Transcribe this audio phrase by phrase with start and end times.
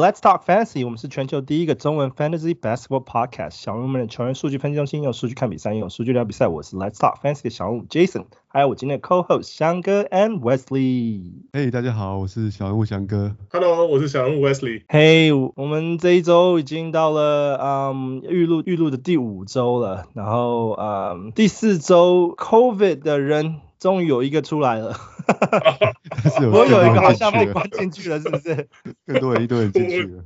[0.00, 0.82] Let's talk fantasy.
[0.82, 3.50] 我们是全球第一个中文 fantasy basketball podcast。
[3.50, 6.48] 小人物们的球员数据分析中心，用数据看比赛，用数据聊比赛。
[6.48, 11.32] 我是 Let's talk fantasy 的小人物 Jason，还有我今天的 co-host 翔哥 and Wesley。
[11.52, 13.36] Hey，大家好，我是小人物翔哥。
[13.52, 14.86] Hello，我是小人物 Wesley。
[14.86, 23.60] Hey，我们这一周已经到了嗯预录预录的第五周了，然后嗯第四周 COVID 的人。
[23.80, 24.94] 终于有一个出来了，
[26.52, 28.68] 我有一个好像被关进去了，是不是？
[29.06, 30.22] 更多人一堆人进去了。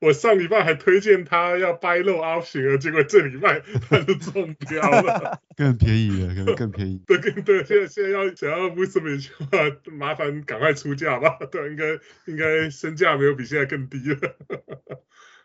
[0.00, 5.40] 我，上礼拜还推荐他要 buy low option 了，结果这礼拜他就中标了。
[5.56, 7.00] 更便宜了，可能更便宜。
[7.06, 11.38] 对，更对，现在现在要想要 Vucevic 的话，麻烦赶快出价吧。
[11.50, 11.84] 对，应该
[12.26, 14.36] 应该身价没有比现在更低了。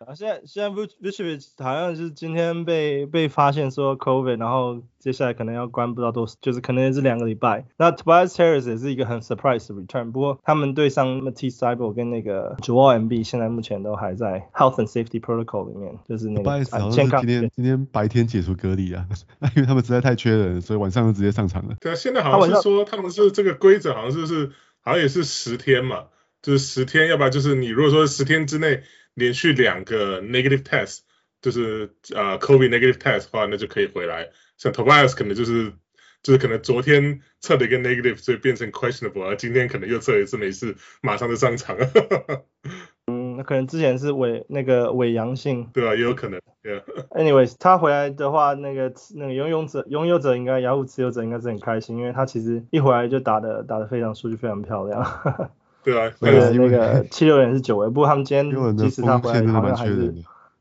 [0.08, 7.66] 啊，现在现在 Vucevic 好像是今天被被发现说 COVID，然后接下来可能要关不知道多，就是可能是两个礼拜。
[7.76, 15.20] 那 Tobias Harris 也是一个很 surprise 的 return，不过他们对上 Matisse Thybulle 跟那个 Joel Embiid 现在目前都还在 health and safety
[15.20, 17.20] protocol 里面，就是那个健康。
[17.20, 19.06] 今天今天白天解除隔离啊，
[19.58, 21.76] 因为他们实在太缺人，所以晚上就直接上场了。
[21.82, 26.06] 对啊，现在好像是说他们是这个规则好像是是好像也是十天嘛，
[26.42, 28.84] 就是十天，要不然就是你如果说十天之内。
[29.18, 31.00] 连续两个 negative test，
[31.42, 34.30] 就是呃 COVID negative test 的话，那就可以回来。
[34.58, 35.74] 像 Tobias 可能就是
[36.22, 41.90] 就是可能昨天测了一个 negative，所以变成 questionable，而今天可能又测一次没事，马上就上场了。
[43.10, 45.68] 嗯，那可能之前是伪那个伪阳性。
[45.74, 46.40] 对啊，也有可能。
[46.62, 46.84] Yeah.
[47.10, 55.52] Anyways，他回来的话，那个那个拥有者拥有者应该雅虎持有者应该是很开心，因为他其实一回来就打的打的非常数据非常漂亮。
[55.84, 60.14] 对啊，那个那个七六人是九位，不过他们今天即使他回来好像还是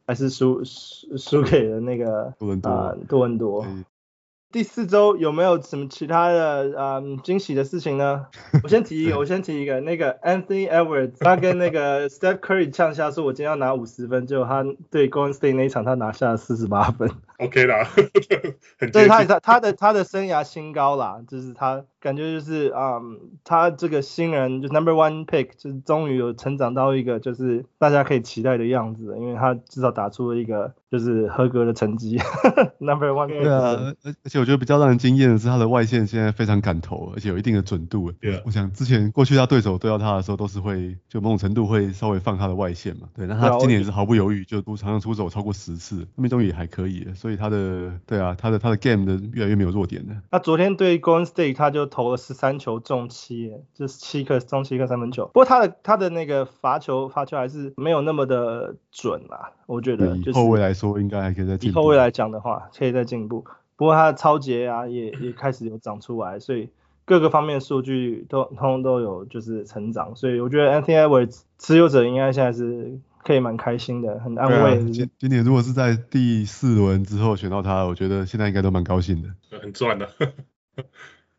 [0.07, 2.33] 还是输输输给了那个
[2.63, 3.67] 啊多伦多。
[4.53, 8.27] 第四周有没有什么其他的嗯惊喜的事情呢？
[8.63, 17.11] 我先提一个，我先提一个，那个 Anthony Edwards 他跟那个 Steph Curry 呛下说，我今天要拿五十分，结果他对 Golden State 那一场他拿下了四十八分。
[17.39, 17.87] OK 啦，
[18.93, 21.85] 对他他他的他的生涯新高啦，就是他。
[22.07, 32.17] 感觉就是啊、嗯，他这个新人就 number one pick，就是终于有成长到一个就是大家可以期待的样子，因为他至少打出了一个就是合格的成绩。
[32.79, 33.43] number one pick。
[33.43, 38.13] 对啊，而而且我觉得比较让人惊艳的是他的外线现在非常敢投，而且有一定的准度。
[38.13, 43.09] 对，我想之前过去他对手对到他的时候都是会就某种程度会稍微放他的外线嘛。
[43.17, 50.15] 对，那他今年也是毫不犹豫就都常常出手超过十次，命中率也还可以，所以他的对啊，他的他的 game 的越来越没有弱点了。
[50.31, 51.85] 那昨天对 Golden State 他就。
[51.97, 55.25] 投了十三球中七，就是七个中七个三分球。
[55.29, 60.15] 不过他的他的那个罚球罚球还是没有那么的准啦，我觉得。
[60.19, 61.73] 以后卫来说应该还可以再进步。
[61.73, 63.47] 以后卫来讲的话，可以再进步。
[63.77, 66.69] 不过他的超节啊也也开始有长出来，所以
[67.07, 70.15] 各个方面数据都通通都有就是成长。
[70.15, 74.91] 所以我觉得 Anthony Edwards 持有者应该现在是可以蛮开心的，很安慰。
[74.91, 79.31] 今、啊、今年如果是在第四轮之后选到他，我觉得现在应该都蛮高兴的。
[79.63, 80.11] 很赚的。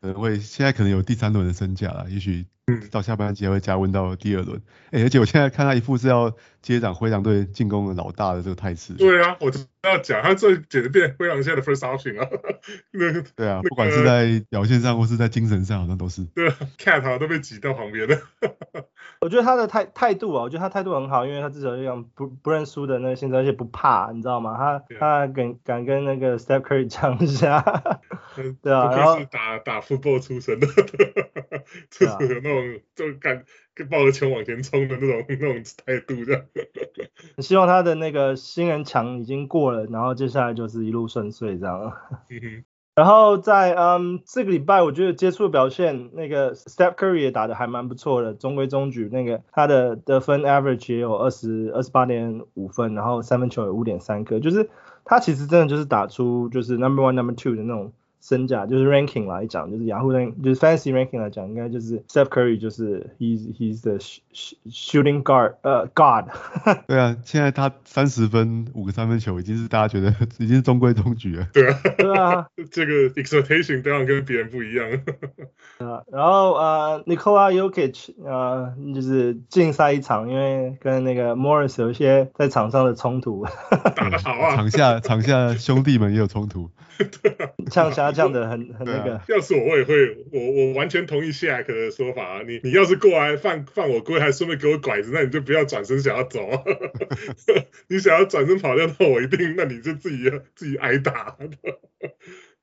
[0.00, 2.46] 可能会现在可能有第三轮的身价了，也许
[2.90, 4.60] 到下半季还会加温到第二轮。
[4.90, 6.34] 哎、欸，而且我现在看他一副是要
[6.74, 8.92] 接掌灰狼队进攻的老大的这个态势。
[8.92, 12.28] 对啊，我就要讲，他这简直变灰狼现在的 first option 啊。
[13.34, 16.24] 对啊，不管是在表现上或是在精神上，好像都是。
[16.34, 18.18] 对，Cat 好像都被挤到旁边了。
[19.20, 24.56] 我觉得他的态态度啊，我觉得他态度很好，因为他至少这样不不认输的那个性质，而且不怕，你知道吗？
[24.56, 27.60] 他他敢敢跟那个 Steph Curry 呛一下，
[28.62, 30.66] 对啊，然后是打打 football 出身的，
[31.90, 33.44] 就是有那种就敢
[33.84, 36.42] 抱着球往前冲的那种 那种态度这样。
[37.38, 41.92] 希望他的那个新人墙已经过了，然后接下来就是一路顺遂这样。
[42.94, 49.08] 然后在嗯这个礼拜，我觉得接触表现，那个 Steph Curry 也打得还蛮不错的，中规中矩。
[49.12, 54.68] 那个他的得分 average 也有二十二十八点五分，然后三分球有五点三颗，就是
[55.04, 57.92] 他其实真的就是打出就是 number one number two 的那种。
[58.20, 63.98] 身价就是 ranking 来讲，就是雅虎的，就是 fantasy ranking 来讲，应该就是 Steph Curry 就是 he's he's the
[64.68, 66.30] shooting guard 呃、uh, god。
[66.86, 71.46] 对啊，现在他三十分五个三分球已经是大家觉得已经是中规中矩了。
[71.52, 74.86] 对啊，对啊， 这个 expectation 当然跟别人不一样。
[75.78, 83.46] 啊，然后呃、uh, Nikola Jokic 呃、uh, 就是禁赛一场，因为跟那个 Morris 有一些在场上的冲突。
[83.94, 84.56] 打得好啊！
[84.56, 86.68] 场下场下兄弟们也有冲突。
[87.70, 96.40] 呛虾呛的很很那个、啊，要是我我也会，我我完全同意 Shaq 的说法啊，你你要是过来放放我龟，还顺便给我拐子，那你就不要转身想要走，
[97.88, 101.36] 你想要转身跑掉，那我一定，那你就自己自己挨打。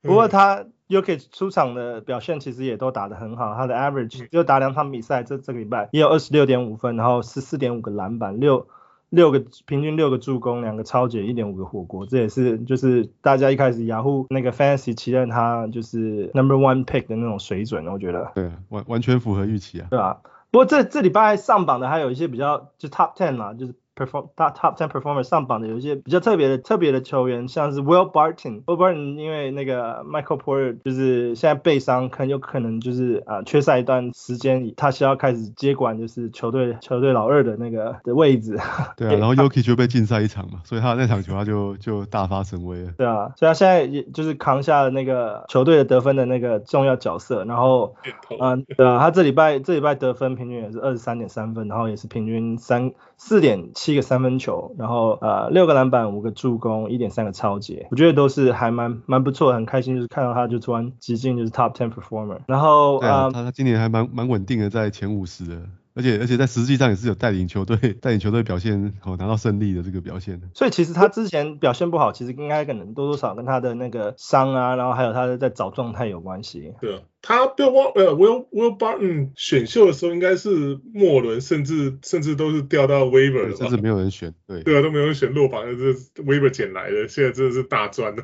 [0.02, 8.68] 不过他 Jokic 出场的表现其实也都打得很好，他的 average 就打两场比赛，这这个礼拜也有二十六点五分，然后十四点五个篮板，六
[9.10, 20.18] 六个平均六个助攻，两个超解，一点五个火锅，这也是就是大家一开始 Yahoo 那个 Fantasy 期待他就是 Number One Pick 的那种水准，我觉得对，完完全符合预期啊，对啊，
[20.52, 23.76] 不过这这礼拜上榜的还有一些比较就 Top Ten 嘛，就是。
[23.96, 38.60] Perform 大 top ten performer 上榜的有一些比较特别的特别的球员，像是 Will Barton，Will Barton 因为那个 Michael Porter 就是现在背伤，很有可能就是啊缺赛一段时间，他需要开始接管就是球队球队老二的那个的位置。
[38.98, 42.92] 对啊，然后 Jokic 就被禁赛一场嘛，所以他那场球他就就大发神威了。
[42.98, 47.96] 对啊，所以他现在也就是扛下了那个球队的得分的那个重要角色，然后
[48.40, 65.62] 嗯对啊，他这礼拜这礼拜得分平均也是二十三点三分，然后也是平均三四点七个三分球，然后呃六个篮板，五个助攻，一点三个超截，我觉得都是还蛮蛮不错，很开心，就是看到他就突然直进就是 top ten performer，然后对啊，他他今年还蛮蛮稳定的在前五十的。
[65.96, 70.48] 而且而且在实际上也是有带领球队带领球队表现哦拿到胜利的这个表现的。
[70.54, 76.74] 所以其实他之前表现不好，其实应该可能多多少少跟他的那个伤啊，然后还有他的在找状态有关系。
[76.82, 84.34] 对啊，他 Will 呃 Will Will Barton 选秀的时候应该是末轮，甚至甚至都是掉到 Waiver，甚至没有人选。
[84.46, 88.24] 对对啊，都没有人选落榜，这是 Waiver 捡来的，现在真的是大赚了。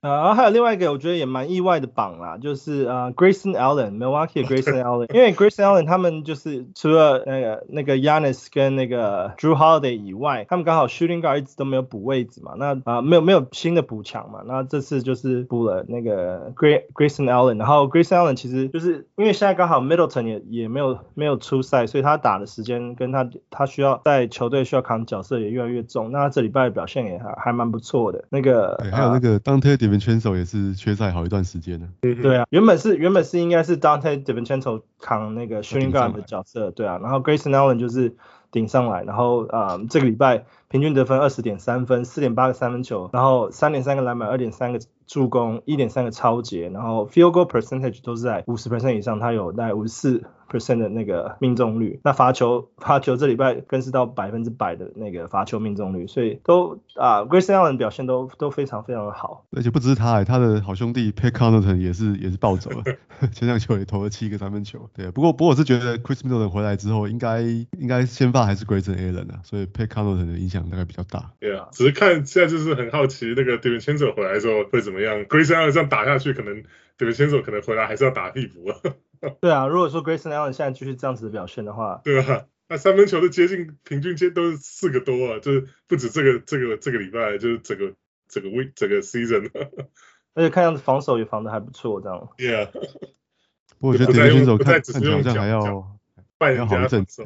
[0.00, 11.20] 呃，然后还有另外一个我觉得也蛮意外的榜啦，就是呃 Grayson Allen，Milwaukee 的 Grayson Allen，因为 Grayson Allen 他们就是除了那个那个 Giannis 跟那个 Drew Holiday 以外，他们刚好 Shooting
[11.20, 31.88] Guard 一直都没有补位置嘛，那啊、呃、没有没有新的补强嘛，那这次就是补了那个 Gray Grayson Allen，然后 Grayson Allen 其实就是因为现在刚好 Middleton 也也没有没有出赛，所以他打的时间跟他他需要在球队需要扛角色也越来越重，那他这礼拜的表现也还还蛮不错的，那个对还有那个 Dante 选手也是缺赛好一段时间呢。
[32.00, 38.16] 对啊，原本是原本是应该是 Dante DiVincenzo 扛那个 Shooting Guard 的角色，对啊，然后 Grayson Allen 就是
[38.50, 62.82] 顶上来，然后啊、呃、这个礼拜平均得分二十点三分，四点八个三分球，然后三点三个篮板，二点三个助攻，一点三个超节，然后 Field Goal Percentage 都是在五十 percent 以上，他有大概五十四 percent 的那个命中率，那罚球罚球这礼拜更是到百分之百的那个罚球命中率，所以都啊 Grayson Allen 表现都都非常非常的好，而且不只是他，他的好兄弟 Pat Connaughton 也是也是暴走了，
[63.32, 71.30] 前两球也投了七个三分球，对，不过不过我是觉得 Chris Middleton 回来之后应该应该先发还是 Grayson Allen 啊，所以 Pat Connaughton 的影响大概比较大。
[71.40, 76.62] 对啊，只是看现在就是很好奇那个 DiVincenzo 回来之后会怎么样，Grayson Allen 这样打下去，可能
[76.98, 78.76] DiVincenzo 可能回来还是要打替补啊。
[79.40, 87.94] 对啊，如果说 Grayson Allen 现在继续这样子的表现的话，对啊，那三分球的接近平均接都是四个多啊，就是不止这个这个这个礼拜，就是整个
[88.28, 89.50] 整个 week 整个 season，
[90.34, 92.28] 而且看样子防守也防的还不错，这样。
[92.36, 92.66] Yeah，
[93.78, 95.98] 不过我觉得这个选手看看起来好像还要
[96.36, 97.24] 扮演好一阵子。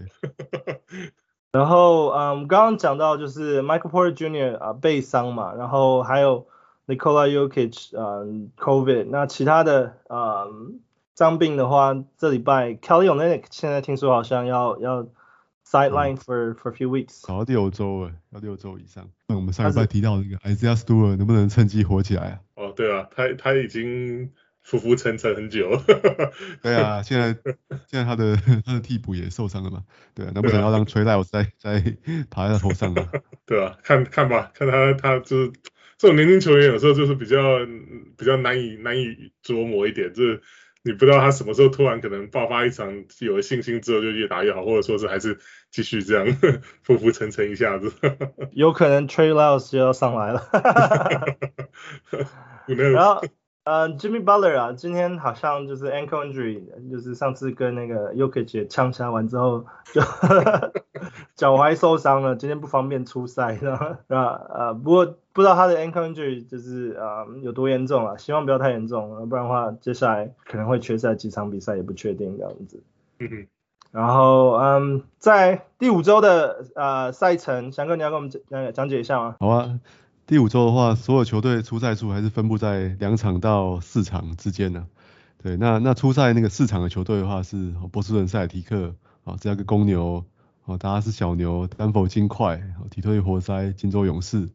[1.50, 4.56] 然后嗯，刚刚讲到就是 Michael Porter Jr.
[4.56, 6.46] 啊背伤嘛，然后还有
[6.86, 10.80] Nikola Jokic 嗯 COVID，那其他的嗯。
[11.14, 15.06] 伤病的话，这礼拜 Kelly Olynyk 现在听说好像要要
[15.64, 19.06] sideline for、嗯、for a few weeks，搞到六周了，要六周以上。
[19.28, 22.40] 那我们上礼拜提到那个 Isaiah Stewart 能不能趁机火起来啊？
[22.54, 25.82] 哦，对啊，他他已经浮浮沉沉很久了。
[26.62, 27.36] 对啊，现在
[27.86, 28.34] 现在他的
[28.64, 29.84] 他的替补也受伤了嘛？
[30.14, 31.78] 对啊，那不想要让 Trey Lyles 再再
[32.30, 33.06] 爬在他头上啊。
[33.44, 35.52] 对啊，看看吧，看他他就是
[36.02, 37.38] 这种年轻球员有时候就是比较
[38.18, 40.42] 比较难以难以琢磨一点，就是。
[40.84, 45.38] 你不知道他什么时候突然可能爆发一场，有了信心之后就越打越好，或者说是还是
[45.70, 46.26] 继续这样
[46.82, 47.92] 浮浮沉沉一下子。
[48.50, 50.42] 有可能 Trey Lyles 就要上来了。
[52.66, 53.22] 然后。
[53.64, 60.00] 呃、uh,，Jimmy Butler 啊，今天好像就是 ankle injury，就是上次跟那个 Jokic 枪杀完之后，就
[61.36, 63.98] 脚踝受伤了，今天不方便出赛，是吧？
[64.08, 72.82] 呃，不过不知道他的 ankle injury 就是呃有多严重啊，希望不要太严重，不然的话接下来可能会缺赛几场比赛也不确定这样子。
[73.20, 73.46] 嗯哼。
[73.92, 79.36] 然后嗯，在第五周的呃赛程，翔哥你要跟我们讲讲解一下吗？
[79.38, 79.78] 好啊。
[80.24, 85.42] 第五周的话，所有球队出赛数还是分布在两场到四场之间呢、啊。
[85.42, 90.24] 对，那那出赛那个四场的球队的话是波士顿塞尔提克，啊，芝加哥公牛，
[90.64, 94.48] 啊，达拉斯小牛，丹佛金块，底特律活塞，金州勇士，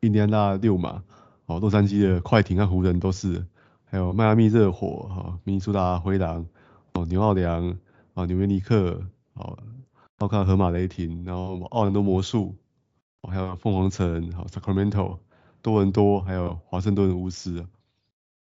[0.00, 1.02] 印第安纳六马，
[1.46, 3.44] 哦，洛杉矶的快艇和湖人都是，
[3.86, 6.46] 还有迈阿密热火，哈，明尼苏达灰狼，
[6.92, 7.76] 哦，牛奥良，
[8.14, 9.02] 啊，纽约尼克，
[9.34, 9.58] 哦，
[10.18, 12.54] 奥克荷马雷霆，然后奥兰多魔术。
[13.22, 15.18] 还有凤凰城，好，Sacramento，
[15.62, 17.66] 多伦多，还有华盛顿巫师。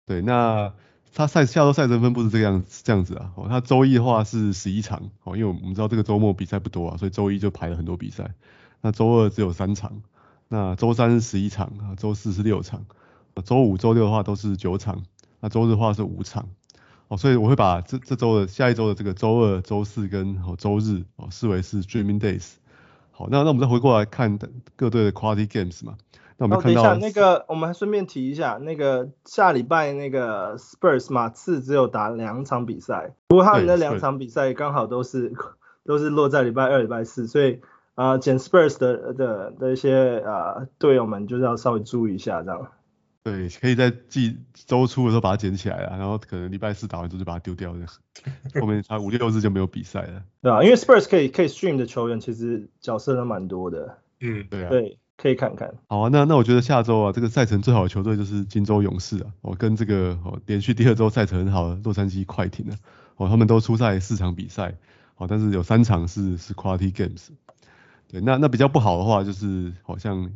[0.06, 0.72] 对，那
[1.14, 8.34] 他赛下周赛程分布是这个样子这样子啊，哦，他周一的话是十一场，哦，因为我们知道这个周末比赛不多啊，所以周一就排了很多比赛。
[8.80, 10.02] 那周二只有三场，
[10.48, 12.84] 那周三是十一场啊，周四是六场，
[13.44, 15.02] 周五、周六的话都是九场，
[15.40, 16.48] 那周日的话是五场。
[17.08, 22.52] 哦，所以我会把这这周的下一周的这个周二、周四跟哦周日哦视为是 Dreaming Days。
[23.18, 24.38] 好，那那我们再回过来看
[24.76, 25.94] 各队的 Quality Games 嘛。
[26.36, 35.32] 那我们看到、下那个，我们还顺便提一下，那个下礼拜那个 Spurs 马刺只有打两场比赛，不过他们的两场比赛刚好都是
[35.84, 37.60] 都是落在礼拜二、礼拜四，所以
[37.96, 42.68] 啊，捡、呃、Spurs 的的的一些啊队友们就是要稍微注意一下这样。
[43.30, 47.74] 对，可以在季周初的时候把它捡起来啊，然后可能礼拜四打完之后就把它丢掉，
[48.60, 50.22] 后面他五六日就没有比赛了。
[50.40, 53.98] 对啊，因为 Spurs 可以可以 stream 的球员其实角色都蛮多的。
[54.20, 54.70] 嗯，对啊。
[54.70, 55.74] 对，可以看看。
[55.88, 62.74] 好啊，那那我觉得下周啊，这个赛程最好的球队就是金州勇士啊，我跟这个哦连续第二周赛程很好的洛杉矶快艇啊，
[63.16, 64.74] 哦他们都出赛四场比赛，
[65.16, 67.28] 哦但是有三场是是 quality games。
[68.08, 70.30] 对，那那比较不好的话就是好像。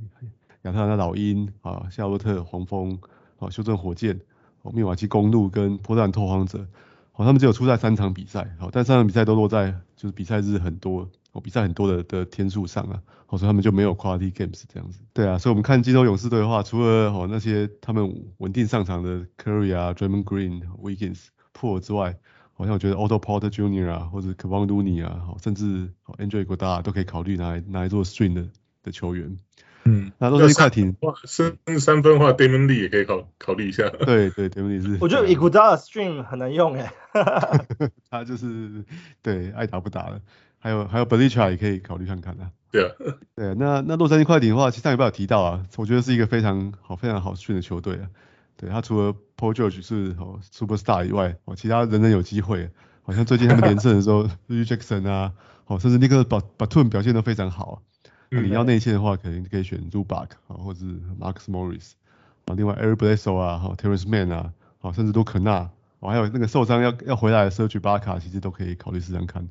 [0.62, 2.98] 亚特兰大老鹰啊，夏洛特黄蜂
[3.38, 4.20] 啊，修正火箭，
[4.62, 6.66] 哦，密瓦基公路跟波特兰拓荒者，
[7.12, 15.00] 好，他们只有出赛三场比赛，好，但三场比赛都落在就是比赛日很多，哦，比赛很多的的天数上啊，好，所以他们就没有 quality games 这样子。
[15.12, 22.16] 对啊，所以我们看金州勇士队的话，除了哦那些他们稳定上场的 Curry 啊，Draymond Green、Wiggins、Poole 之外，
[22.52, 23.90] 好像我觉得 Otto Porter Jr.
[23.90, 28.48] 啊，或者 Kevon Looney 啊，好，甚至 Andre Iguodala 都可以考虑拿来拿来做 string 的
[28.84, 29.36] 的球员。
[29.84, 33.88] 嗯，那洛杉矶快艇升三分的话，Damion Lee 也可以考考虑一下。
[34.06, 34.98] 对对，Damion Lee 是。
[35.00, 36.92] 我觉得 Iguodala stream 很难用哎。
[38.08, 38.84] 他就是
[39.22, 40.20] 对爱打不打的，
[40.58, 42.50] 还有还有 Bjelica 也可以考虑看看啊。
[42.70, 42.92] 对啊。
[43.34, 48.06] 对，那那洛杉矶快艇的话，其实上礼拜有提到啊，我觉得是一个非常好非常好 stream 的球队啊。
[48.56, 52.70] 对，他除了 Paul George 是哦 Superstar 以外，哦其他人人有机会。
[53.04, 55.32] 好像最近他们连胜的时候 Jackson 啊，
[55.66, 57.76] 哦甚至那个 Batum 表现都非常好啊。
[58.34, 60.86] 那你要内线的话，肯定可以选 Zubac 啊，或者是
[61.20, 61.92] Marcus Morris
[62.46, 65.68] 啊，另外 Eric Bledsoe 啊，哈 Terance Mann 啊，好，甚至都可纳，
[66.00, 69.46] 哦，还有那个受伤要要回来的 Serge Ibaka，其实都可以考虑试试看。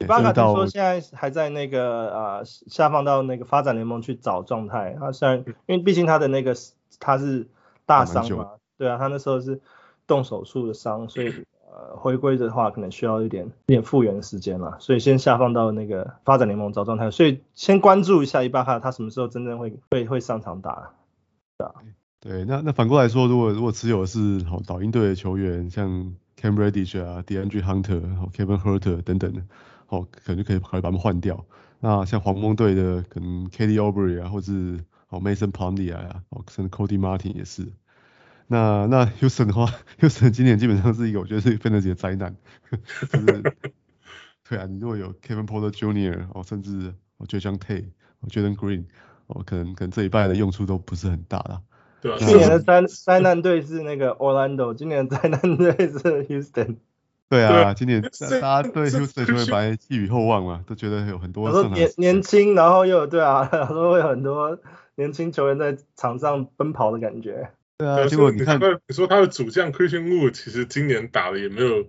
[0.00, 6.56] Ibaka 听说现在还在那个呃下放到那个发展联盟去找状态，他虽然因为毕竟他的那个
[6.98, 7.46] 他是
[7.86, 9.60] 大伤嘛，对啊，他那时候是
[10.06, 11.32] 动手术的伤，所以。
[11.76, 20.92] 呃，回归的话可能需要一点一点复原的时间了，所以先下放到那个发展联盟找状态，所以先关注一下伊巴卡他什么时候真正会会会上场打，
[21.58, 21.74] 对啊。
[22.18, 29.42] 对，那那反过来说，如果如果持有的是好老鹰队的球员，像 Cam Reddish 啊、d a n g e Hunter、好 Kevin Huerter 等等的，
[29.84, 31.44] 好可能就可以考虑把他们换掉。
[31.78, 37.68] 那像黄蜂队的可能 Kelly Oubre 啊，或是好 Mason Plumlee 啊，好甚至 Cody Martin 也是。
[38.48, 39.66] 那那 Houston 的话，
[40.00, 42.34] Houston 今年基本上是一个我觉得是 fantasy 的灾难，
[43.10, 43.42] 就是
[44.48, 46.26] 对啊，你如果有 Kevin Porter Jr.
[46.32, 47.86] 哦，甚至哦 Jae'Sean Tate
[48.20, 48.84] 哦 Jalen Green
[49.26, 51.60] 哦，可能可能这一拜的用处都不是很大啦。
[52.00, 56.76] 对啊，去年的灾灾难队是那个 Orlando，今年的灾难队是 Houston。
[57.28, 58.00] 对啊，今年
[58.40, 64.56] 大家对 Houston 就会白寄予厚望嘛，都觉得有很多年年轻，然后又有对啊， 然后会有很多
[64.94, 67.50] 年轻球员在场上奔跑的感觉。
[67.78, 71.88] 对啊，结果你看，你说他的主将 Christian Wood 其实今年打的也没有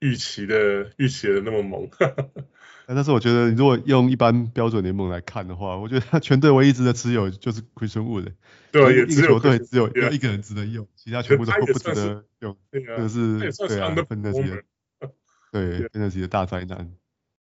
[0.00, 1.88] 预期的预期的那么猛。
[2.84, 8.32] 但是我觉得，如果用一般标准联盟来看的话，我觉得他全队唯一值得持有就是 Christian Wood。
[8.72, 12.54] 对啊，一个球队只有一个人值得用，其他全部都不值得用。
[12.70, 14.62] 这个是对啊，Fantasy 的
[15.50, 16.92] 对 Fantasy 的大灾难。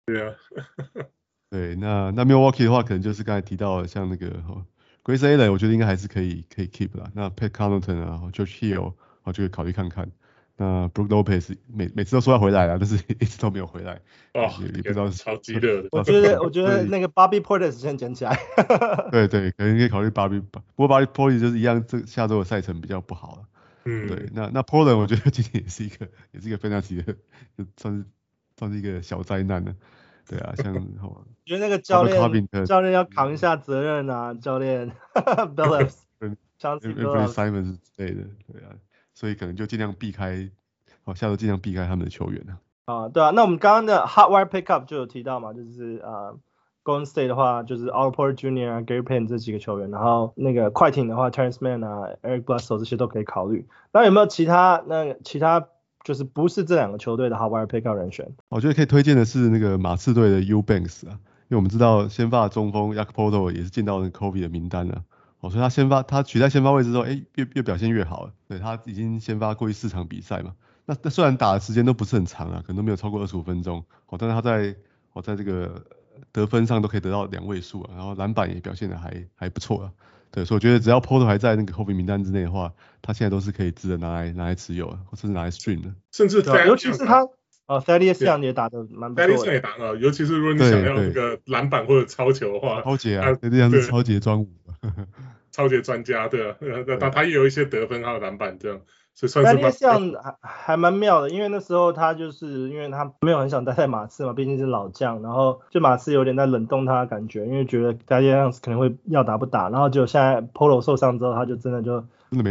[0.06, 0.34] 对啊。
[1.50, 4.30] 对，那那 Milwaukee 的话，可能就是刚才提到的，像那个。
[5.04, 7.10] Grayson Allen 我觉得应该还是可以可以 keep 啦。
[7.14, 8.94] 那 Pat Connaughton 啊，George Hill
[9.24, 10.10] 我就可以考虑看看。
[10.56, 14.00] 那 Brook Lopez 每每次都说要回来了，但是 一直都没有回来。
[14.34, 15.88] 哦，也也不知道是超级热的。
[15.92, 18.38] 我觉得我觉得那个 Bobby Portis 先捡起来。
[19.10, 23.42] 对对，可能可以考虑 Bobby，不过 Bobby Portis 就是一样，这下周的赛程比较不好了。
[23.86, 24.06] 嗯。
[24.06, 27.14] 对，那那 Portland 我觉得今天也是一个也是一个非常奇的，
[27.56, 28.04] 就算是
[28.58, 29.74] 算是一个小灾难了。
[30.28, 36.36] 对啊，像我觉得那个教练教练要扛一下责任啊，教练 Billups 跟
[37.28, 38.70] Simons 之类的，对啊，
[39.14, 40.48] 所以可能就尽量避开，
[41.04, 42.58] 哦，下周尽量避开他们的球员啊。
[42.84, 46.34] 啊，对啊，那我们刚刚的 Hot Wire Pickup 就有提到嘛，就是啊
[46.84, 48.70] Golden State 的话就是 Jr.
[48.70, 53.66] 啊，Gary Payton 这几个球员，然后那个快艇的话 Terance Mann 啊，Eric Bledsoe 这些都可以考虑。
[53.92, 55.68] 那有没有其他那其他？
[56.04, 61.12] 就是不是这两个球队的 Hot Wire Pickup 人选，我觉得可以推荐的是那个马刺队的 U Banks 啊，
[61.48, 65.04] 因为我们知道先发中锋 Yakupov 也是进到那个 COVID 的名单了，
[65.40, 68.32] 哦，所以他先发他取代先发位置之后，哎，越越表现越好了。
[68.48, 70.54] 对，他已经先发过去四场比赛嘛，
[70.86, 74.74] 那那虽然打的时间都不是很长啊，可能都没有超过二十五分钟，哦，但是他在
[75.12, 75.84] 哦在这个
[76.32, 79.92] 得分上都可以得到两位数啊，然后篮板也表现的还还不错啊。
[80.32, 82.72] 对，所以我觉得只要 Porter 还在那个候补名单之内的话，
[83.02, 85.90] 他现在都是可以值得拿来拿来持有，或者是拿来 stream 的。
[86.10, 87.20] 甚至对，尤其是他，
[87.66, 89.34] 哦，Thaddeus Young 也打的蛮不错的。
[89.34, 94.48] Thaddeus 也打了，尤其是如果你想要那个篮板或者超球的话，超级啊，Thaddeus 是超级专武，
[95.50, 98.80] 超级专家，对啊，那他他也有一些得分还有篮板这样。
[99.44, 112.04] 那那像还还蛮妙的，因为那时候他就是因为他没有很想待在马刺嘛，毕竟是老将，然后就马刺有点在冷冻他的感觉，因为觉得大家这样子可能会要打不打，然后就现在 Polo 受伤之后，他就真的就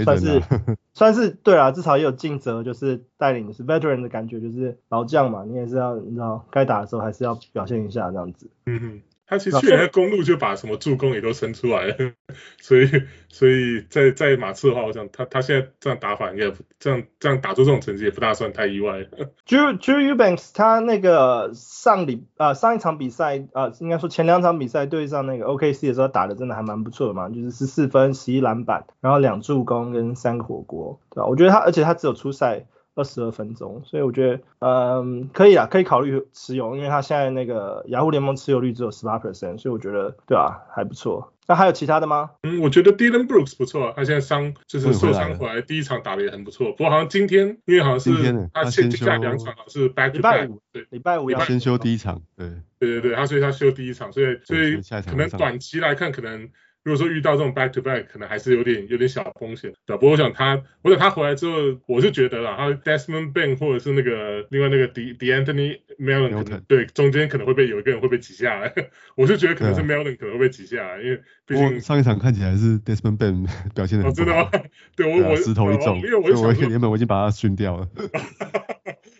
[0.03, 0.41] 算是
[0.93, 8.49] 算是对啊，至少也有尽责，就是带领是 veteran 的感觉，就是老将嘛，你也是要你知道该打的时候还是要表现一下这样子。
[8.65, 9.01] 嗯哼。
[9.31, 11.95] 他其实去年在公路就把什么助攻也都生出来了，
[12.59, 12.85] 所以
[13.29, 19.05] 所以在在马刺的话，我想他他现在这样打法应该这样这样打出这种成绩也不大算太意外。
[19.47, 31.27] Drew Drew Eubanks 他那个上礼啊、呃、上一场比赛啊、呃、应该说前两场比赛对上那个 OKC 的时候打的真的还蛮不错的嘛，就是十四分十一篮板，然后两助攻跟三个火锅，对吧？
[31.27, 32.65] 我觉得他而且他只有出赛。
[32.95, 41.33] 二十二分钟，所以我觉得，嗯，可以啊，可以考虑持有，因为他现在那个雅虎联盟持有率只有十八 percent，所以我觉得，对啊，还不错。
[41.47, 42.31] 那还有其他的吗？
[42.43, 46.71] 嗯，我觉得 Dillon Brooks 不错，他现在伤就是受伤回来，第一场打的也很不错。
[46.71, 56.49] 不过好像今天，因为好像是他先下两场，好像是 back to back，对，礼拜五要先休第一场，对，对对对，他所以他休第一场，所以所以可能短期来看可能。
[56.83, 59.97] 如果说遇到这种 back to back，可能还是有点有点小风险，的？
[59.97, 68.73] 不过我想他，我想他回来之后，我是觉得啦，他 Desmond Bane 或者是那个另外那个 D De'Anthony Melton，可能对中间可能会被有一个人会被挤下来，
[69.15, 74.15] 我是觉得可能是 Melton 可能会被挤下来，啊、因为毕竟上一场看起来是 Desmond Bane 表现的很好。
[74.15, 74.49] 真的吗？
[74.95, 77.87] 对我我石头一中，因为我我原本我已经把他训掉了。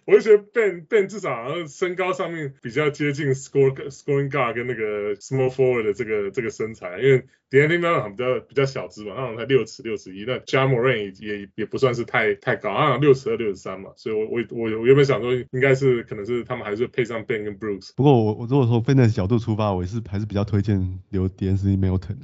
[0.05, 10.67] 我就觉得 Ben Ben 至少好像身高上面比较接近 score scoring guard 跟那个 small forward 的这个这个身材，因为 De'Anthony Melton 比较比较小只嘛，他好像才六尺六十一，那 Ja
[10.67, 17.91] Morant 也也不算是太太高，他好像六尺二六十三嘛，所以我我我我原本想说应该是可能是他们还是配上 Ben 跟 Bruce。
[17.95, 22.20] 不过我我如果说 Ben 的角度出发，我也是还是比较推荐留 De'Anthony Melton 的，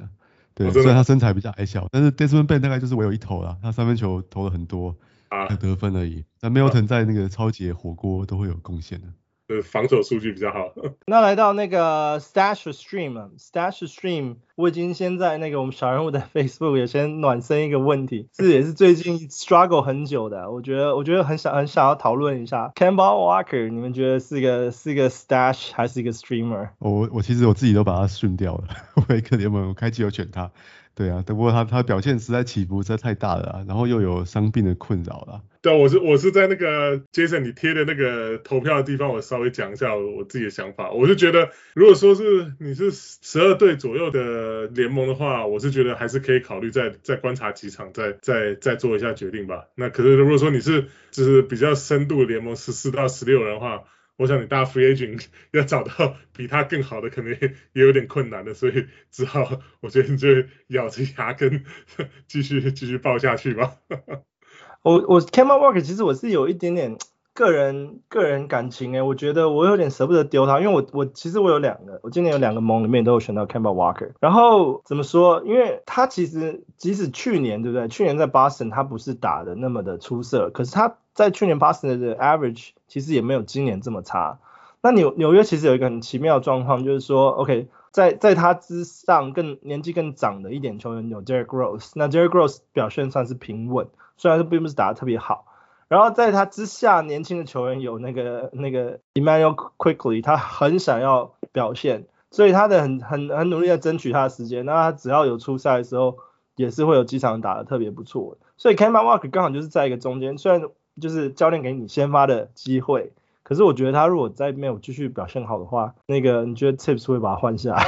[0.58, 4.96] 对，虽然他身材比较矮小，但是 Desmond Ben 大概就是唯有一投啦，他三分球投了很多。
[5.28, 6.24] 啊，得分而已。
[6.40, 9.06] 那 Milton 在那个超级火锅都会有贡献的。
[9.48, 10.72] 呃，防守数据比较好。
[11.06, 20.50] 那来到那个 Stash Stream，Stash Stream，我已经先在那个我们小人物的 Facebook 也先暖身一个问题，这也是最近 struggle 很久的。
[20.50, 26.68] 我觉得，我觉得很想很想要讨论一下 Kemba Walker，你们觉得是个是个 Stash 还是一个 Streamer？
[26.78, 28.64] 我我其实我自己都把他训掉了，
[29.08, 30.50] 我一个联盟我开机有选他。
[30.98, 35.42] 对啊，不过他他表现实在起伏实在太大了，然后又有伤病的困扰了。
[35.62, 40.90] 对啊，我是我是在那个 Jason 你贴的那个投票的地方，我稍微讲一下我自己的想法。
[40.90, 49.66] 我是觉得，如果说是你是十二队左右的联盟的话，我是觉得还是可以考虑再再观察几场，再再再做一下决定吧。
[49.76, 53.84] 那可是如果说你是就是比较深度联盟，十四到十六人的话。
[54.18, 60.28] 我想你大 free agent 要找到比他更好的，可能也有点困难的，所以只好我觉得你就
[60.66, 61.64] 咬着牙根
[62.26, 63.76] 继续继续抱下去吧。
[64.82, 66.96] 我我 Kemba Walker 其实我是有一点点
[67.38, 74.10] 个人个人感情诶，我觉得我有点舍不得丢他，因为我我其实我有两个，我今年有两个盟里面都有选到 Kemba Walker。
[74.18, 75.42] 然后怎么说？
[75.44, 77.86] 因为他其实即使去年对不对？
[77.86, 80.96] 去年在 Boston 他不是打的那么的出色，可是他。
[81.14, 84.38] 在去年 Boston 的 average 其实也没有今年这么差。
[84.80, 95.44] 那纽纽约其实有一个很奇妙的状况，就是说，OK，在在他之上更年纪更长的一点球员有 Derrick Rose，那 Derrick Rose 表现算是平稳，虽然说并不是打得特别好。
[95.88, 104.64] 然后在他之下年轻的球员有那个那个 Immanuel Quickley，他很想要表现，所以他的很很很努力在争取他的时间。
[104.66, 106.18] 那他只要有出赛的时候，
[106.56, 108.38] 也是会有几场打的特别不错。
[108.56, 110.62] 所以 Walker 刚好就是在一个中间，虽然。
[111.00, 113.12] 就是教练给你先发的机会，
[113.44, 117.84] 可是我觉得他如果再没有继续表现好的话，那个你觉得 Tips 会把他换下来？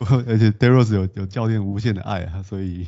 [0.26, 2.86] 而且 Deros 有有教练无限的爱啊，所以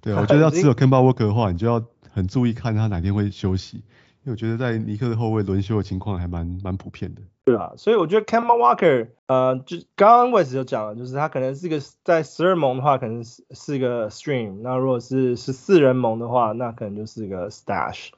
[0.00, 1.80] 对我觉得要持有 Walker 的话，你就要
[2.16, 7.20] 很注意看他哪天会休息，因为我觉得在尼克的后卫轮休的情况还蛮蛮普遍的。
[7.44, 18.08] 对啊，所以我觉得 Kemba Walker，呃，就刚刚 Wes 就讲了，就是他可能是一个在十二盟的话，可能是是一个 Stream，那如果是十四人盟的话，那可能就是一个 Stash。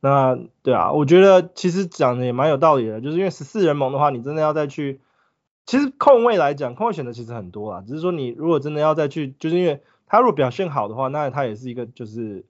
[0.00, 5.00] 那对啊，我觉得其实讲的也蛮有道理的，就是因为十四人盟的话，你真的要再去，
[5.66, 12.46] 其实控卫来讲，控卫选择其实很多啊，只是说你如果真的要再去，就是因为他如果表现好的话，那他也是一个就是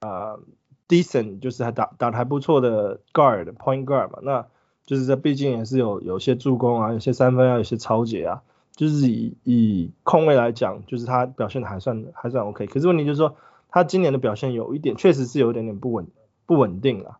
[0.00, 0.40] 呃
[0.88, 4.18] decent，就是还打打得还不错的 guard point guard 嘛。
[4.22, 4.46] 那
[4.86, 8.42] 就是这毕竟也是有有些助攻啊，有些三分啊，有些抄截啊。
[8.76, 12.66] 就是以以控卫来讲，就是他表现的还算还算 OK。
[12.66, 13.36] 可是问题就是说，
[13.68, 16.08] 他今年的表现有一点，确实是有一点点不稳
[16.44, 17.18] 不稳定了。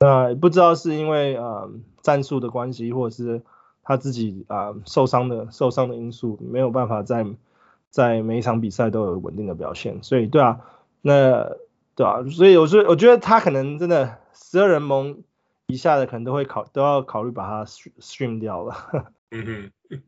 [0.00, 1.70] 那不知道是因为呃
[2.02, 3.40] 战术的关系，或者是
[3.82, 7.24] 他自己啊、受伤的受伤的因素，没有办法在
[7.88, 10.02] 在每一场比赛都有稳定的表现。
[10.02, 10.60] 所以对啊，
[11.00, 11.56] 那
[11.94, 15.22] 对啊，所以我说我觉得他可能真的十二人盟
[15.66, 18.74] 以下的可能都会考都要考虑把他 stream 掉了。
[19.30, 20.02] 嗯哼。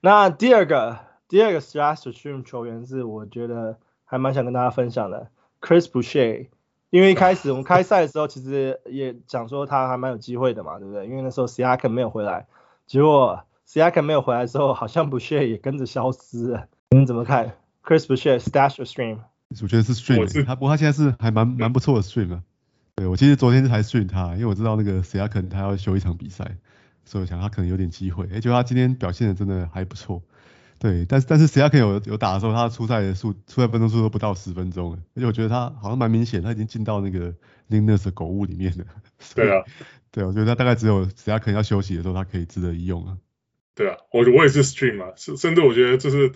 [0.00, 5.28] 那第二个第二个 slash stream 球员是我觉得还蛮想跟大家分享的
[5.60, 6.48] ，Chris Boucher，
[6.90, 11.06] 因为一开始我们开赛的时候其实也讲说他还蛮有机会的嘛，对不对？
[11.06, 12.46] 因为那时候 Siakam 没有回来，
[12.86, 16.68] 结果 Siakam 没有回来之后，好像 Boucher 也跟着消失了。
[16.90, 19.18] 你们怎么看？Chris Boucher stash stream？
[19.62, 22.42] 我觉得是 stream，他不过他现在是还蛮蛮不错的 stream 啊。
[22.96, 26.56] 对，我其实昨天才 stream 他，因为我知道那个 Siakam 他要休一场比赛。
[27.08, 30.20] 所以我想他可能有点机会，哎，就他今天表现的真的还不错，
[30.80, 37.32] 对，但是但是谁要可以有有打的时候，他出赛的数出赛分钟数都不到十分钟，而且我觉得他好像蛮明显，他已经进到那个
[37.70, 38.84] Nurse 的狗屋里面了。
[39.36, 39.62] 对啊，
[40.10, 43.16] 对，我觉得他大概只有谁要可能要休息的时候，他可以值得一用啊。
[43.76, 46.32] 对啊，我我也是 Stream 啊，甚甚至我觉得就是，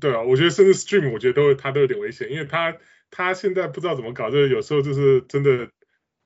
[0.00, 2.76] 对啊，我觉得甚至 Stream 我觉得都他都有点危险，因为他
[3.10, 5.68] 他现在不知道怎么搞，就是有时候就是真的。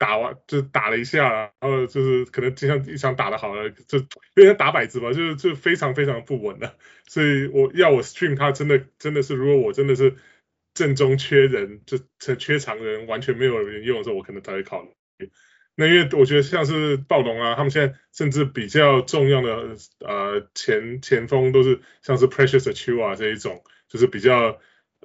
[0.00, 4.06] 打完就打了一下，然后就是可能就像一场打得好了，就因
[4.36, 6.74] 为他打摆子吧，就是就非常非常不稳的，
[7.06, 10.16] 所以我要我 stream 他真的真的是，如果我真的是
[10.72, 11.98] 正中缺人，就
[12.36, 14.82] 缺长人，完全没有人用的时候，我可能才会考
[15.18, 15.30] 虑。
[15.80, 24.58] 那因为我觉得像是暴龙啊，他们现在甚至比较重要的呃前前锋都是像是 Precious Achiuwa 这一种，就是比较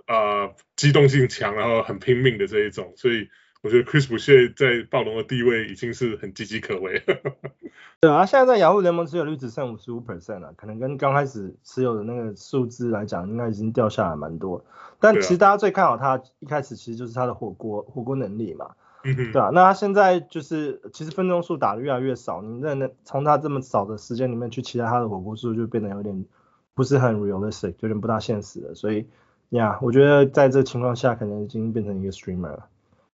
[0.05, 3.29] 呃机动性强，然后很拼命的这一种，所以。
[3.61, 7.01] 我觉得 Chris Boucher 在暴龙的地位已经是很岌岌可危。
[7.99, 14.63] 对啊，现在在雅虎联盟持有率只剩五十五 percent 了，可能跟刚开始持有的那个数字来讲，应该已经掉下来蛮多。
[14.99, 18.75] 但其实大家最看好他一开始其实就是他的火锅火锅能力嘛。
[19.06, 19.32] 嗯。
[19.32, 26.26] 对啊，那他现在就是其实分钟数打的越来越少，你那那从他这么少的时间里面去期待他的火锅数就变得有点
[26.74, 28.74] 不是很 realistic，有点不大现实了。
[28.74, 29.08] 所以
[29.50, 32.68] 呀，我觉得在这个情况下，可能已经变成一个 streamer 了。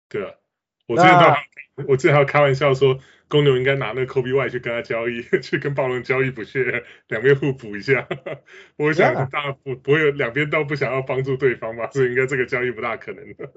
[0.08, 0.30] 对啊，
[0.86, 1.36] 我之前还
[1.86, 2.98] 我之前还开玩笑说，
[3.28, 8.06] 公牛应该拿那个 Kobe Y 去跟他交易， 去跟暴龙交易不屑，两边互补一下。
[8.76, 13.50] 我想大不不会有两边都不想要帮助对方吧，所以应该这个交易不大可能的。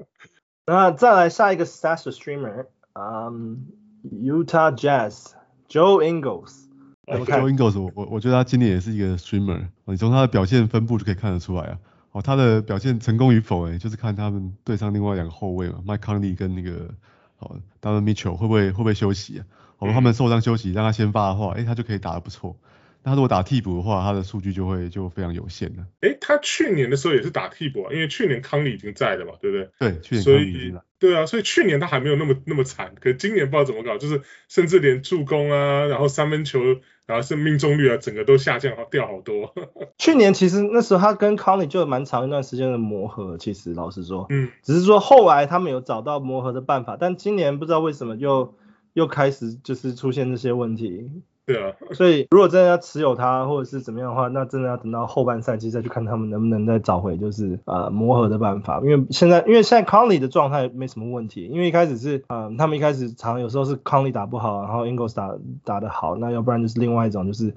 [0.65, 3.65] 那再来下一个 Stash Streamer，嗯、
[4.03, 5.31] um,，Utah Jazz
[5.67, 6.65] Joe Ingles。
[7.07, 11.79] Joe Ingles，我我我觉得他今年也是一个 Streamer，你从他的表现分布就可以看得出来啊。
[12.11, 16.93] 哦，他的表现成功与否，哎，就是看他们对上另外两个后卫嘛，麦康利跟那个
[17.39, 19.45] 哦，Donovan Mitchell 会不会会不会休息啊？
[19.79, 22.55] 哦，他们受伤休息，让他先发的话，哎，他就可以打得不错。
[23.03, 25.85] 那他如果打替补的话，他的数据就会就非常有限了。
[26.01, 29.69] 哎，他去年的时候也是打替补啊，因为去年康利已经在了嘛，对不对？
[29.79, 30.81] 对，去年康利已经在。
[30.99, 36.59] 对啊，所以去年他还没有那么那么惨，可是今年不知道怎么搞，就是甚至连助攻啊，然后三分球。
[37.07, 39.53] 然后是命中率啊，整个都下降好掉好多。
[39.97, 48.55] 去年其实那时候他跟康利就有蛮长一段时间的磨合，其实老实说，嗯，只是说后来他们有找到磨合的办法，但今年不知道为什么又
[48.93, 51.11] 又开始就是出现这些问题。
[51.53, 58.79] 对啊，所以如果真的要持有他或者是怎么样的话，那真的要等到后半赛季再去看他们能不能再找回就是呃磨合的办法。
[58.83, 67.53] 因为现在因为现在康利的状态没什么问题，因为一开始是嗯、呃、他们一开始常有时候是康利打不好，然后 Ingles 打打得好，那要不然就是另外一种就是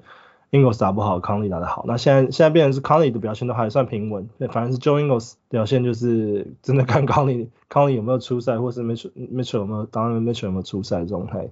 [0.51, 1.85] Ingles 打不好，康利打得好。
[1.87, 11.49] 那现在现在变成是康利的表现都还算平稳，反正是 Joe Ingles 表现就是真的看康利康利有没有出赛，或是 Mitchell Mitchell 有没有当然 Mitchell 有没有出赛状态。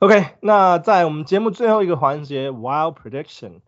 [0.00, 3.60] OK，那在我们节目最后一个环节，Wild Prediction，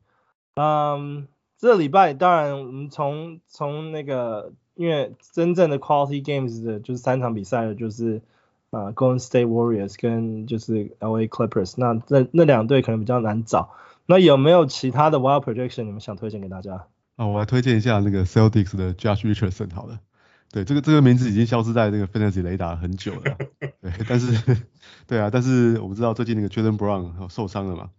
[0.54, 8.22] 嗯，这礼拜当然我们从从那个，因为真正的 Quality Games 的就是三场比赛的，就是
[8.70, 13.74] 啊、呃、Golden State Warriors 跟就是 LA Clippers，那那那两队可能比较难找。
[14.06, 16.86] 那有没有其他的 Wild Prediction 你们想推荐给大家？
[17.16, 20.00] 啊，我来推荐一下那个 Celtics 的 Josh Richardson 好了。
[20.52, 23.36] 对，这个这个名字已经消失在那个 Fantasy 雷达很久了。
[23.80, 24.56] 对，但是，
[25.06, 27.90] 对啊，但是我们知道最近那个 Jaylen Brown 受伤了嘛。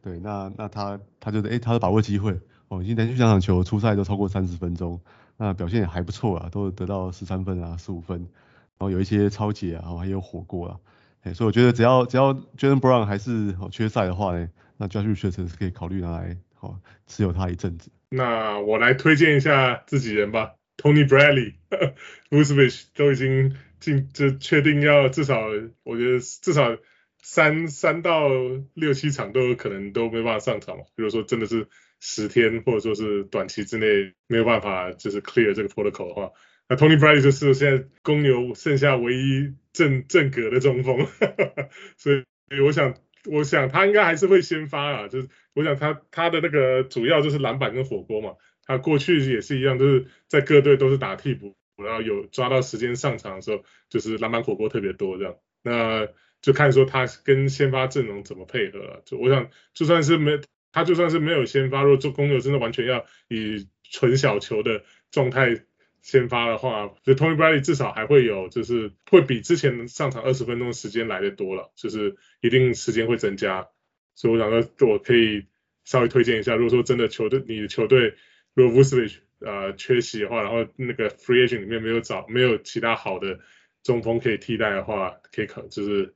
[0.00, 4.98] 对，那那他他就是诶，他的把握机会哦，已经连续两场球出赛都超过三十分钟，
[5.36, 10.76] 那表现也还不错啊，都得到十三分啊，十五分，然后有一些超解啊，还有火锅啊。
[11.24, 16.74] 哎，所以我觉得只要只要 Jaylen Brown 还是哦缺赛的话呢，那 Josh Richardson 是可以考虑拿来哦
[17.06, 17.90] 持有他一阵子。
[18.08, 20.52] 那我来推荐一下自己人吧。
[20.78, 21.54] Tony Bradley、
[22.30, 25.48] Vucevic 都已经进，就确定要至少，
[25.82, 26.78] 我觉得至少
[27.22, 28.28] 三三到
[28.74, 30.84] 六七场都有可能都没办法上场嘛。
[30.96, 31.66] 比如说真的是
[32.00, 36.30] 十天，或者说是短期之内没有办法就是 clear 这个 protocol 的话，
[36.68, 41.06] 那 Tony Bradley 就是现在公牛剩下唯一正正格的中锋，
[41.98, 42.94] 所以我想。
[43.24, 48.36] 我想他应该还是会先发啊，就是我想他他的那个主要就是篮板跟火锅嘛，
[48.68, 56.06] 他过去也是一样，就是在各队都是打替补，然后有抓到时间上场的时候，就是篮板火锅特别多这样，那
[56.40, 59.02] 就看说他跟先发阵容怎么配合了。
[59.04, 65.64] 就我想就算是没他就算是没有先发，如果做公牛真的完全要以纯小球的状态。
[66.00, 73.68] 先发的话，就 Tony Brady 至少还会有，就是会比之前上场二十分钟时间来的多了，就是一定时间会增加。
[74.14, 75.46] 所以我想说，我可以
[75.84, 78.14] 稍微推荐一下，如果说真的球队你的球队
[78.58, 83.38] 如果 Vucevic 呃缺席的话，然后那个 Free Agent 里面没有找没有其他好的
[83.84, 86.14] 中锋可以替代的话，可以考就是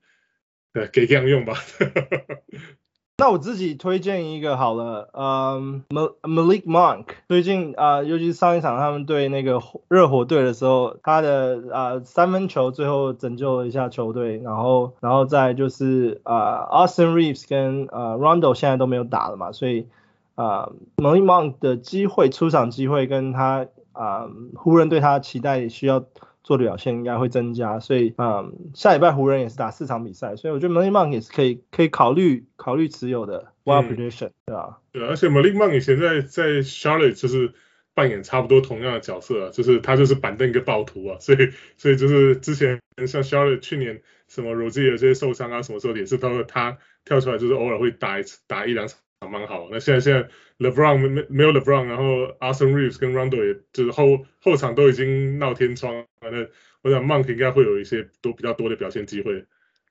[0.72, 1.54] 呃给这样用吧。
[3.18, 19.86] 那我自己推荐一个好了，嗯，Malik Monk 最近啊、呃，尤其是上一场他们对那个热火队的时候，他的啊、呃、三分球最后拯救了一下球队，然后然后再就是啊、呃、Austin Reeves 跟呃 Rondo 现在都没有打了嘛，所以
[20.34, 26.04] 啊、呃、Malik Monk 的机会出场机会跟他啊、呃、湖人对他期待需要。
[26.44, 34.80] 做的表现应该会增加，所以嗯，下礼拜湖人也是打四场比赛，所以我觉得 Malik Monk 也是可以可以考虑考虑持有的 Wild Prediction，对吧？
[34.90, 37.54] 对，而且 Malik Monk 以前在在 Charlotte 就是
[37.94, 41.38] 扮演差不多同样的角色啊，就是他就是板凳一个暴徒啊， 所以
[41.76, 48.98] 所以就是之前像 Charlotte 去年什么 Rozier 这些受伤啊，什么时候也是都是他跳出来，就是偶尔会打一次打一两场。
[49.28, 52.04] 蛮好，那现在现在 LeBron 没没没有 LeBron，然后
[52.40, 56.48] Austin Reeves 跟 Rondo 也就是后后场都已经闹天窗，反正
[56.82, 59.44] 我想 Monk 应该会有一些多比较多的表现机会，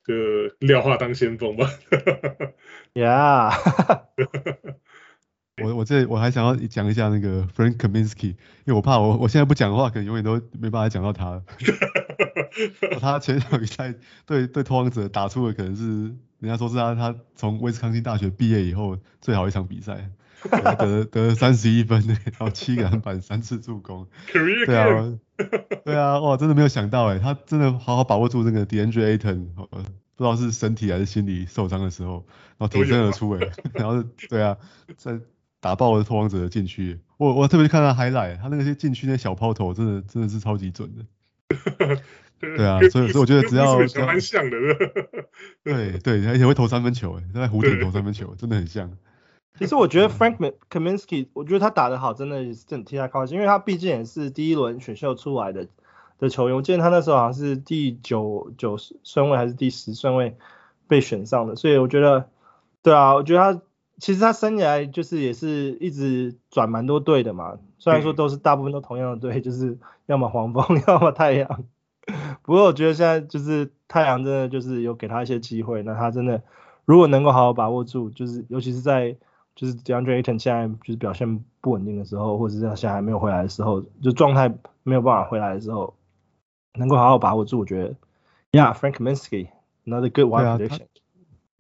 [0.06, 0.14] 就
[0.60, 1.70] 廖化当先锋吧。
[2.94, 3.54] Yeah，
[5.64, 11.42] 我我这我还想要讲一下那个 Frank Kaminsky，因为我怕我我现在不讲的话，可能永远都没办法讲到他。
[13.00, 13.94] 他前场比赛
[14.26, 16.16] 对对拓荒者打出的可能是。
[16.42, 20.10] 人家说是他，他从威斯康星大学毕业以后最好一场比赛，
[20.50, 24.08] 得了得了三十一分，然后七个篮板，三次助攻。
[24.34, 25.18] 对啊，
[25.86, 32.26] 对啊，哇，真的没有想到哎，他真的好好把握住那个 DeAndre Ayton，不知道是身体还是心理受伤的时候，
[32.58, 34.58] 然后挺身而出哎，然后对啊，
[34.98, 35.20] 在
[35.60, 37.00] 打爆了拓荒者的禁区。
[37.18, 41.06] 我我特别看他 highlight，他那个些禁区那小抛投，真的真的是超级准的。
[42.42, 44.58] 对啊，所以所以我觉得只要蛮像的，
[45.64, 48.92] 对对，而且会投三分球，哎，他在湖顶投三分球，真的很像。
[49.60, 55.68] 其实我觉得 Frank Kaminsky，我觉得他打得好，真的是很替他高兴，因为他毕竟也是第一轮选秀出来的
[56.18, 60.36] 的球员，我记得他那时候好像是第九九顺位还是第十顺位
[60.88, 62.30] 被选上的，所以我觉得，
[62.82, 63.62] 对啊，我觉得他
[64.00, 69.78] 其实他生涯就是也是一直转蛮多队的嘛，虽然说都是大部分都同样的队，就是
[70.08, 71.66] 要么黄蜂， 要么太阳。
[72.44, 76.42] 不过我觉得现在就是太阳真的就是有给他一些机会，那他真的
[76.86, 79.16] 如果能够好好把握住，就是尤其是在
[79.56, 85.94] 就是 DeAndre Ayton 现在就是表现不稳定的时候，或者是他现在还没有回来的时候，就状态没有办法回来的时候，
[86.74, 87.94] 能够好好把握住，我觉得
[88.52, 89.50] ，Yeah，Frank Kaminsky
[89.86, 90.88] another good one prediction。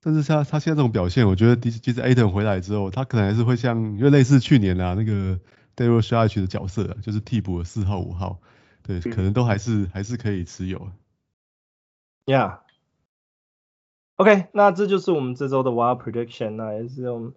[0.04, 5.40] 但是像他现在这种表现，我觉得其实 Ayton 回来之后，他可能还是会像因为类似去年啊那个
[5.76, 8.40] Dario Saric 的角色，就是替补的四号五号。
[8.84, 10.90] 对，可能都还是还是可以持有。
[12.26, 12.60] Yeah。
[14.18, 17.34] OK，那这就是我们这周的 Wild Prediction，那也是我们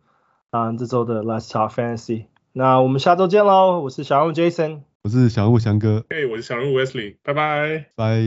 [0.51, 2.27] 啊这周的 Let's Talk Fantasy。
[2.53, 3.81] 那我们下周见喽！
[3.81, 8.21] 我是小人物 Jason，我是小人物翔哥，哎，我是小人物 Wesley，拜拜，拜。